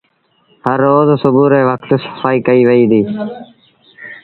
[0.65, 3.07] هر روز سُوڀو ري وکت سڦآئيٚ ڪئيٚ وئي ديٚ۔